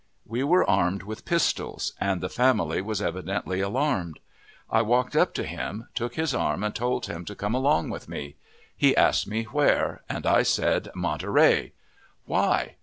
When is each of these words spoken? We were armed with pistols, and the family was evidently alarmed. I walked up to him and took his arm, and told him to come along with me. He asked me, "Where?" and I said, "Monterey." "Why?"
We 0.25 0.43
were 0.43 0.67
armed 0.67 1.03
with 1.03 1.25
pistols, 1.25 1.93
and 2.01 2.21
the 2.21 2.27
family 2.27 2.81
was 2.81 3.03
evidently 3.03 3.61
alarmed. 3.61 4.19
I 4.67 4.81
walked 4.81 5.15
up 5.15 5.31
to 5.35 5.43
him 5.43 5.81
and 5.81 5.85
took 5.93 6.15
his 6.15 6.33
arm, 6.33 6.63
and 6.63 6.73
told 6.73 7.05
him 7.05 7.23
to 7.25 7.35
come 7.35 7.53
along 7.53 7.91
with 7.91 8.09
me. 8.09 8.33
He 8.75 8.97
asked 8.97 9.27
me, 9.27 9.43
"Where?" 9.43 10.01
and 10.09 10.25
I 10.25 10.41
said, 10.41 10.89
"Monterey." 10.95 11.73
"Why?" 12.25 12.77